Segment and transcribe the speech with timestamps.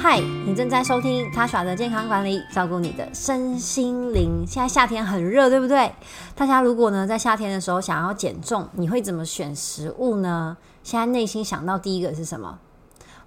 [0.00, 4.44] 嗨，你正在收听他耍的健康管理，照顾你的身心灵。
[4.46, 5.92] 现在夏天很热，对不对？
[6.36, 10.56] 大家如果呢在夏天的时候想要减重，你会怎么选食物呢？
[10.84, 12.60] 现在内心想到第一个是什么？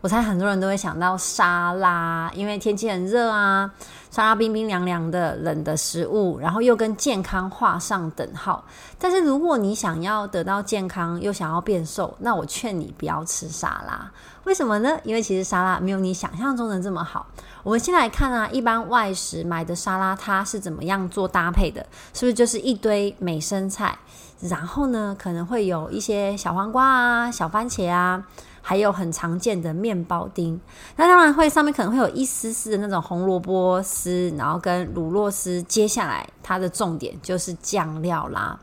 [0.02, 3.72] 我猜很多人都会想到沙拉，因为天气很热啊，
[4.10, 8.66] 沙拉冰冰凉凉的冷的食物，然后又跟健康画上等号。
[8.98, 14.12] 但是如果你想要得到健康，又想要变瘦，那我劝你不要吃沙拉。
[14.46, 14.98] 为什么呢？
[15.04, 17.28] 因为其实沙拉没有你想象中的这么好。
[17.62, 21.86] 我们先来看啊，一般外食买的沙拉它是怎么样做搭配的？
[22.12, 24.00] 是不是就是一堆美生菜，
[24.40, 28.26] 然后呢可能会有一些小黄瓜啊、小番茄啊？
[28.62, 30.60] 还有很常见的面包丁，
[30.96, 35.62] 那当然会上面可能会有一丝丝的那种红萝卜丝，然后跟乳酪丝。
[35.64, 38.60] 接下来它的重点就是酱料啦。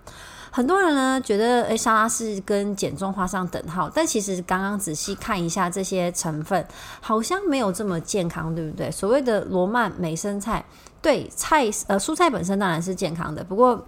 [0.50, 6.64] 很多人呢觉得，诶，沙拉是跟减重画上等号，但其实刚刚仔细看一下这些成分，
[7.00, 8.90] 好像没有这么健康，对不对？
[8.90, 10.64] 所谓的罗曼美生菜，
[11.02, 13.86] 对菜呃蔬菜本身当然是健康的，不过。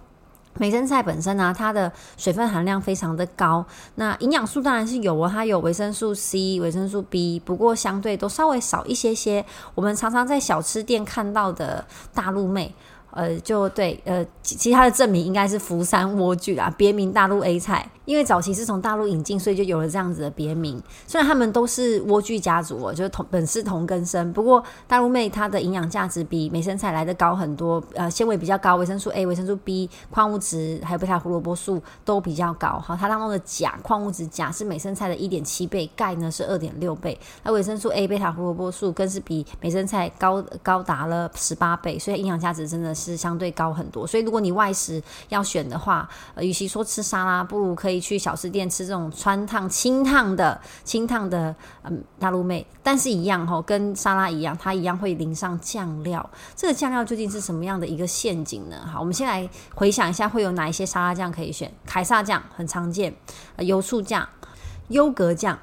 [0.57, 9.45] 梅生菜本身呢，它的水分含量非常的高，那营养素当然是有哦，它有维生素 C、维生素 B，不过相对都稍微少一些些。
[9.75, 12.73] 我们常常在小吃店看到的大陆妹。
[13.13, 20.81] 呃，就对，呃，其他的证明应该是福山莴苣啊，别名大陆 A 菜，因为早期是从大陆引进，所以就有了这样子的别名。
[21.05, 32.79] 虽然他们都是莴苣家族哦，就是同本是同根生，不过大陆妹它的营养价值比美生菜来的高很多，呃，纤维比较高，维生素 A、维生素 B、矿物质还有贝塔胡萝卜素都比较高。
[32.79, 43.01] 好，它当中的钾矿物质钾是美生菜的一点七倍，钙呢是二点六倍，那维生素 A、贝塔胡萝卜素更是比美生菜高高达了十八倍，所以营养价值真的是。
[43.11, 52.65] 是相对高很多，所以如果你外食要选的话，呃，与其说吃沙拉，不如可以去小吃店吃这种川烫、清烫的、清烫的，嗯，大陆妹。
[52.83, 56.27] 但是一样哈，跟沙拉一样，它一样会淋上酱料。
[56.55, 58.77] 这个酱料究竟是什么样的一个陷阱呢？
[58.91, 61.71] 好，我们先来回想一下，会有哪一些沙拉酱可以选？
[61.85, 63.15] 凯撒酱很常见，
[63.59, 64.27] 油醋酱、
[64.87, 65.57] 优格酱。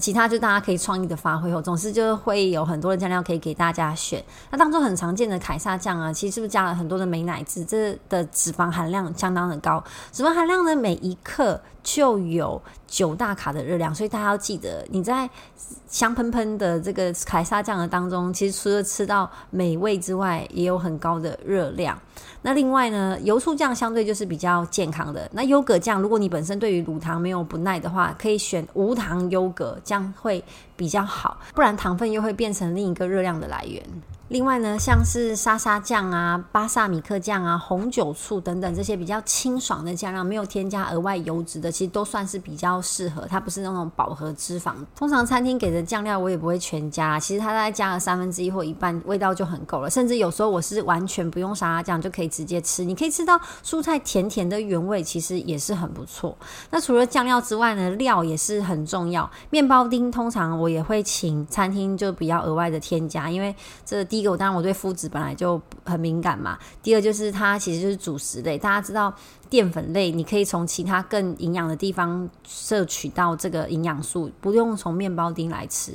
[0.00, 4.22] 其他就大家可以创意的发挥哦，总是就会有很多的酱料可以给大家选。
[4.50, 7.64] 那当中很常见的凯撒酱啊，其实是不是加了很多的美乃滋？
[7.64, 9.82] 这的脂肪含量相当的高，
[10.12, 15.28] 脂肪含量呢每一克就有九大卡的热量，所以大家要记得你在
[15.86, 21.96] 香喷喷的这个凯撒酱的当中，其实除了吃到美味之外，也有很高的热量。
[22.42, 25.28] 那另外呢，油醋酱相对就是比较健康的。
[25.32, 30.44] 那优格酱，如果你本身对于乳糖没有不耐的话，可以选无糖优格，这样会
[30.76, 31.38] 比较好。
[31.54, 33.82] 不然糖分又会变成另一个热量的来源。
[34.28, 43.26] 另外呢，像是沙沙酱啊、巴萨米克酱啊、红酒醋等等这些比较清爽的酱料，没有添加额外油脂的，其实都算是比较适合。
[43.28, 44.72] 它不是那种饱和脂肪。
[44.96, 49.90] 通常餐厅给的酱料我也不会全加，其实它大概加了三分之一或一半，味道就很够了。
[49.90, 56.34] 甚至有时候我是完全不用沙拉酱就可以直接吃，你可以吃到蔬菜甜甜的原味，其实也是很不错。
[56.70, 59.30] 那除了酱料之外呢，料也是很重要。
[59.50, 63.54] 面包丁通常我也会请餐厅就比较额外的添加，因为
[63.84, 64.02] 这。
[64.14, 66.56] 第一个，我当然我对麸质本来就很敏感嘛。
[66.84, 69.12] 第二，就是它其实就是主食类，大家知道
[69.50, 75.92] 淀粉类，你可以从其他更营养的地方摄取到这个营养素，不用从面包丁来吃。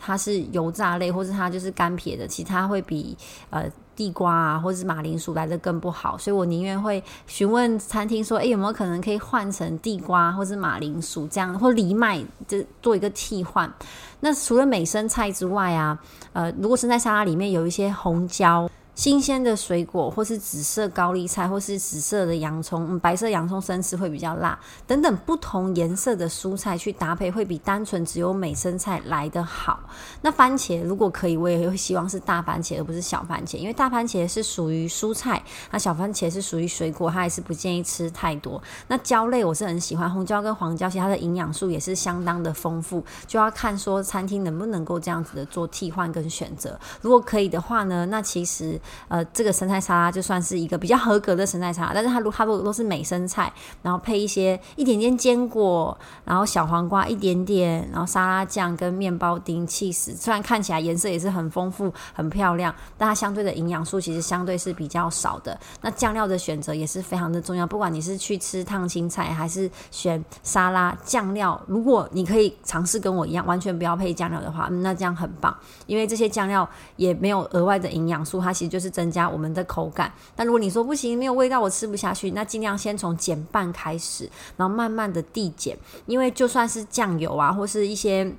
[0.00, 3.16] 它是油炸类，或者它就是干撇的，其他会比
[3.50, 6.18] 呃地瓜啊，或者是马铃薯来的更不好。
[6.18, 13.72] 所以我宁愿会询问餐厅说，诶，有没有可能可以换成地瓜或者马铃薯这样，或藜麦这做一个替换。
[14.20, 15.96] 那除了美生菜之外啊，
[16.32, 18.68] 呃，如果生菜沙拉里面有一些红椒。
[18.94, 29.80] 新鲜的水果，或是紫色高丽菜，或是紫色的洋葱，嗯白色洋葱生吃会比较辣，等等不同颜色的蔬菜去搭配，会比单纯只有美生菜来得好。
[30.20, 38.62] 那番茄如果可以，我也会希望是大番茄，而不是小番茄，因为大番茄是属于蔬菜，那小番茄是属于水果，它还是不建议吃太多。
[38.88, 46.78] 那椒类我是很喜欢红椒跟黄椒，其实它的营养素也是相当的丰富，就要看说餐厅能不能够这样子的做替换跟选择。
[47.00, 48.78] 如果可以的话呢，那其实。
[49.08, 53.52] 呃，这个生菜沙拉就算是一个比较合格的生菜沙拉，但是它如它如果都是美生菜，
[53.82, 65.58] 然后配一些一点点坚果，然后小黄瓜一点点，然后沙拉酱跟面包丁、气死，虽然看起来颜色也是很丰富、很漂亮，但它相对的营养素其实相对是比较少的。
[65.80, 75.56] 那酱料的选择也是非常的重要，不管你是去吃烫青菜还是选沙拉酱料，如果你可以尝试跟我一样完全不要配酱料的话，那这样很棒，
[75.86, 78.92] 因为这些酱料也没有额外的营养素，它其实就是。
[78.92, 80.12] 增加我们的口感。
[80.36, 85.74] 但如果你说不行，没有味道，我吃不下去，那尽量先从减半开始，然后慢慢的递减。
[86.04, 88.30] 因为就算是酱油啊，或是一些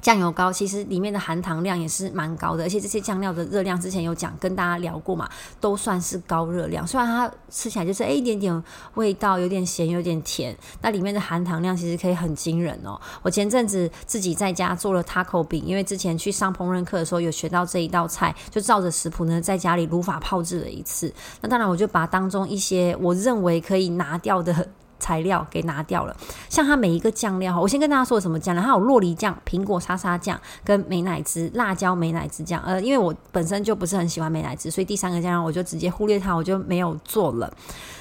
[0.00, 5.28] 酱油膏其实里面的含糖量也是蛮高的，而且这些酱料的热量之前有讲跟大家聊过嘛，
[5.60, 6.86] 都算是高热量。
[6.86, 8.64] 虽然它吃起来就是诶一点点
[8.94, 13.00] 味道，有点咸，有点甜，那里面的含糖量其实可以很惊人哦。
[13.22, 21.12] 我前阵子自己在家做了 taco 饼，因为之前去上烹饪课的时候有学到这一道菜，就照着食谱呢在家里如法炮制了一次。
[21.40, 24.68] 那当然我就把当中一些我认为可以拿掉的。
[24.98, 26.16] 材料给拿掉了，
[26.48, 32.62] 像它每一个酱料哈，我先跟大家说什么酱料，它有洛梨酱、苹果沙沙酱跟美乃滋、辣椒美乃滋酱。
[32.62, 37.52] 呃，因为我本身就不是很喜欢美乃滋，所以第三个酱料我就直接忽略它，我就没有做了。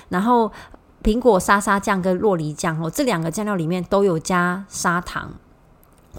[0.09, 0.51] 然后
[1.03, 5.31] 苹果沙沙酱跟洛梨酱哦，这两个酱料里面都有加砂糖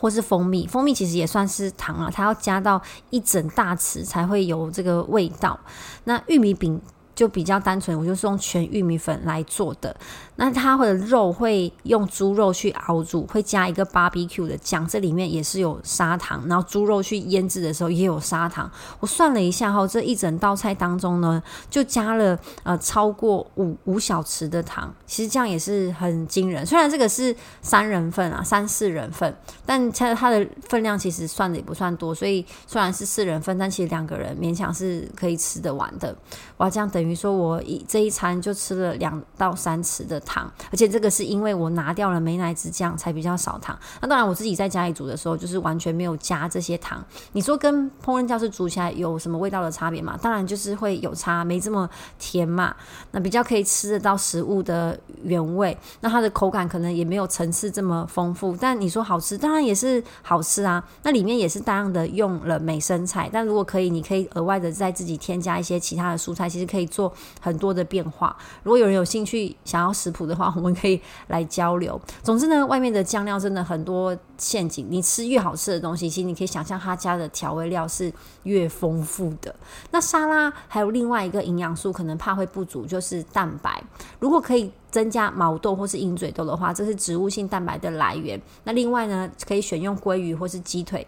[0.01, 2.81] 或是蜂蜜，蜂蜜其实也算是糖啊，它要加到
[3.11, 5.59] 一整大匙才会有这个味道。
[6.05, 6.81] 那玉米饼
[7.19, 9.93] 就比较单纯，我就是用全玉米粉来做的。
[10.37, 16.47] 那它的肉会用猪肉去熬煮，会加一个 barbecue 的酱，这里面也是有砂糖。
[16.47, 18.71] 然后猪肉去腌制的时候也有砂糖。
[19.01, 24.95] 我算了一下哈，这一整道菜当中呢，就加了呃超过五五小匙的糖。
[25.05, 26.65] 其实这样也是很惊人。
[26.65, 29.37] 虽然这个是三人份啊，三四人份，
[29.67, 32.15] 但它它的分量其实算的也不算多。
[32.15, 36.17] 所以虽然是四人份，但其实两个人勉强是可以吃得完的。
[36.59, 40.19] 哇，这样等于说我一这一餐就吃了两到三匙的。
[40.29, 43.79] 糖，而且这个是因为我拿掉了美奶滋酱才比较少糖。
[44.03, 47.03] 那当然，我自己在家里煮的时候，就是完全没有加这些糖。
[47.33, 50.19] 你说跟烹饪教室煮起来有什么味道的差别吗？
[50.21, 51.89] 当然就是会有差，没这么
[52.19, 52.77] 甜嘛。
[53.13, 58.57] 那比较可以吃得到食物的原味，那它的口感可能也没有层次这么丰富。
[58.61, 60.83] 但你说好吃，当然也是好吃啊。
[61.03, 68.37] 那里面也是大量的用了美生菜，但如果可以，你可以额外的再自己添加一些其他的蔬菜，其实可以做很多的变化。
[68.63, 72.01] 如果有人有兴趣想要食谱的话，我们可以来交流。
[72.23, 74.87] 总之呢，外面的酱料真的很多陷阱。
[74.91, 78.13] 你吃越好吃的东西，其实你可以想象他家的调味料是
[78.45, 79.55] 越丰富的。
[79.91, 83.83] 那沙拉还有另外一个营养素，可能怕会不足，就是蛋白。
[84.19, 88.41] 如果可以增加毛豆或是鹰嘴豆的话，这是植物性蛋白的来源。
[88.65, 91.07] 那另外呢，可以选用鲑鱼或是鸡腿。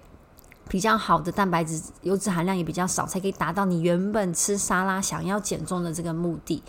[0.71, 6.63] 比较好的蛋白质、油脂含量也比较少，才可以达到你原本吃沙拉想要减重的这个目的。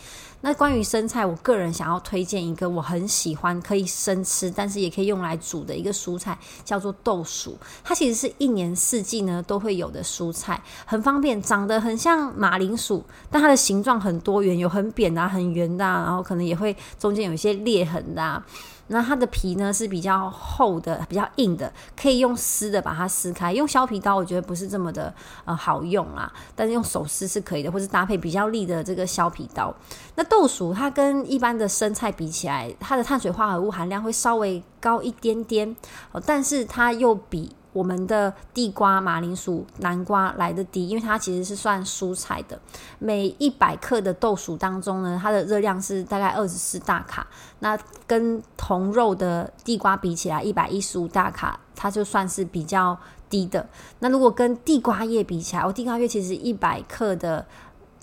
[0.43, 7.55] 那关于生菜，我个人想要推荐一个我很喜欢可以生吃，但是也可以用来煮的一个蔬菜，叫做豆薯。
[7.83, 18.41] 它其实是一年四季呢都会有的蔬菜，很方便，长得很像马铃薯，但它的形状很多元，有很扁的、很圆的，然后可能也会中间有一些裂痕的。
[18.87, 23.53] 那它的皮呢是比较厚的、比较硬的，可以用撕的把它撕开。
[23.53, 25.13] 用削皮刀我觉得不是这么的
[25.45, 29.73] 呃好用啊，但是用手撕是可以的，或是搭配比较利的这个削皮刀。
[30.15, 35.75] 那豆薯它跟一般的生菜比起来，它的碳水化合物含量会稍微高一点点，
[36.25, 37.55] 但是它又比。
[37.73, 42.59] 我们的地瓜、马铃薯、南瓜来的低，因为它其实是算蔬菜的。
[42.99, 47.25] 每一百克的豆薯当中呢，它的热量是大概二十四大卡。
[47.59, 52.97] 那跟同肉的地瓜比起来，一百一十五大卡，它就算是比较
[53.29, 53.65] 低的。
[53.99, 57.45] 那如果跟地瓜叶比起来，我地瓜叶其实一百克的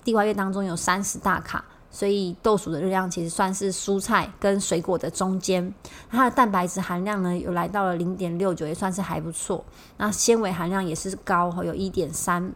[0.03, 1.63] 地瓜叶当中有三十大卡。
[1.91, 5.73] 所以豆薯的热量其实算是蔬菜跟水果的中间，
[6.09, 9.63] 它的蛋白质含量呢有来到了零点六九，也算是还不错。
[9.97, 12.53] 那纤维含量也是高，有一点三。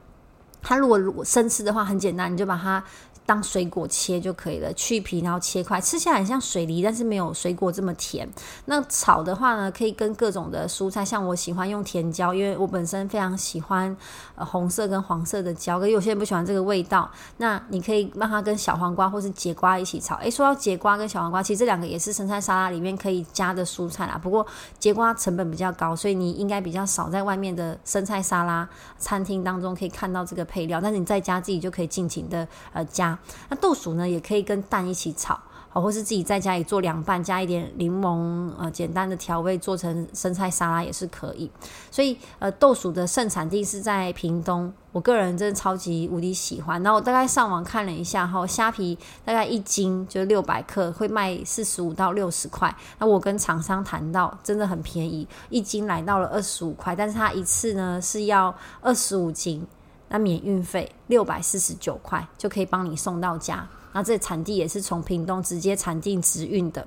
[0.61, 2.83] 它如果如果生吃的话，很简单，你就把它。
[3.25, 8.27] 当水果切就可以了，去皮然后切块，吃起来很像水梨，但是没有水果这么甜。
[8.65, 13.95] 那炒的话呢，可以跟各种的蔬菜，像我喜欢用甜椒，因为我本身非常喜欢
[14.35, 17.09] 呃红色跟黄色的椒，可有些人不喜欢这个味道。
[17.37, 20.15] 那你可以让它跟小黄瓜或是节瓜一起炒。
[20.15, 24.19] 诶，说到节瓜跟小黄瓜，其实这两个也是生菜沙拉里面可以加的蔬菜啦。
[24.21, 24.45] 不过
[24.79, 30.81] 节瓜成本比较高，所以你应该比较少在外面的生菜沙拉餐厅当中可以看到这个配料。
[30.81, 33.12] 但是你在家自己就可以尽情的呃加。
[33.49, 35.39] 那豆薯呢，也可以跟蛋一起炒，
[35.69, 41.49] 好，或是自己在家里做凉拌，加一点柠檬，呃，简单的调味，做成生菜沙拉也是可以。
[41.89, 46.81] 所以，呃，豆薯的盛产地是在屏东，我个人真的超级无敌喜欢。
[46.83, 52.75] 然后我大概上网看了一下，哈，虾皮大概一斤就六百克，会卖四十五到六十块。
[52.99, 59.65] 那我跟厂商谈到，真的很便宜，一斤来到了二十五块，但是它一次呢是要二十五斤。
[60.13, 63.67] 它免运费六百四十九块就可以帮你送到家。
[63.93, 66.85] 那这产地也是从屏东直接产地直运的。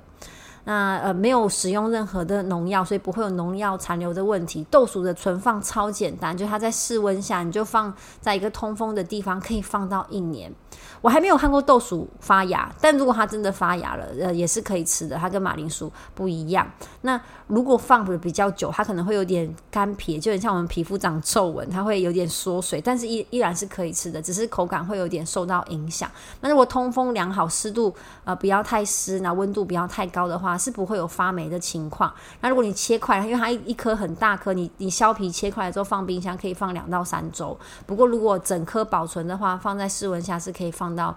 [0.67, 4.67] 那呃没有使用任何的农药，所以不会有农药残留的问题。
[4.69, 10.53] 豆薯的存放超简单，就它在室温下，你就放在一个通风的地方，可以放到一年。
[11.01, 15.15] 我还没有看过豆薯发芽，但如果它真的发芽了，呃，也是可以吃的。
[15.15, 16.69] 它跟马铃薯不一样。
[17.01, 26.09] 那如果放的比较久，它可能会有点干皮，就很像我们皮肤长皱纹，它会有点缩水，但是依 依然是可以吃的，只是口感会有点受到影响。
[26.41, 27.93] 那如果通风良好，湿度
[28.25, 32.13] 呃不要太湿，那温度不要太高的话，是不会有发霉的情况。
[32.41, 37.57] 那如果你切块，因为它一一颗很大颗，你你削皮切块之后放冰箱可以放两到三周。
[37.85, 41.15] 不过如果整颗保存的话，放在室温下是可以放到。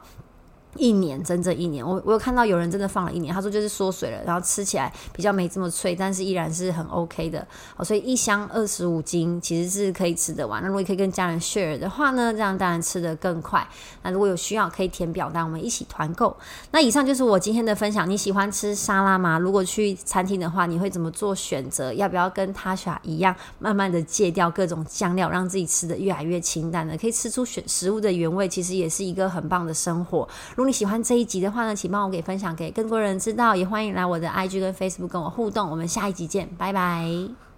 [0.76, 7.46] 一年，整整一年，我我有看到有人真的放了一年，他说就是缩水了，然后吃起来比较没这么脆，但是依然是很 OK 的。
[7.76, 10.62] 好，所以一箱二十五斤其实是可以吃得完。
[10.62, 13.66] 那如果可以跟家人 share 的话呢，这样当然吃得更快。
[14.02, 16.36] 那如果有需要，可以填表单，我们一起团购。
[16.70, 18.08] 那以上就是我今天的分享。
[18.08, 19.38] 你喜欢吃沙拉吗？
[19.38, 21.92] 如果去餐厅的话，你会怎么做选择？
[21.92, 26.96] 要不要跟 Tasha 一样，慢慢的戒掉各种酱料，让自己吃的越来越清淡呢？
[26.96, 30.28] 可以吃出选食物的原味，其实也是一个很棒的生活。
[30.60, 35.70] 如果你喜欢这一集的话呢，请帮我给分享给更多人知道，也欢迎来我的 IG 跟 Facebook 跟我互动。
[35.70, 37.49] 我们下一集见，拜拜。